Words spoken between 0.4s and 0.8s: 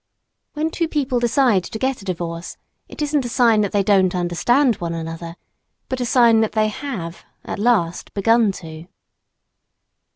When